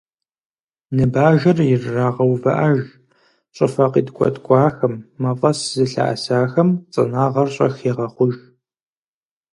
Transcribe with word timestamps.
Ныбажэр 0.95 1.57
ирырагъэувыӏэж, 1.71 2.79
щӏыфэ 3.55 3.85
къиткӏэткӏуахэм, 3.91 4.93
мафӏэс 5.21 5.59
зылъэӏэсахэм 5.71 6.69
цӏынагъэр 6.93 7.49
щӏэх 7.55 7.75
егъэхъуж. 7.89 8.35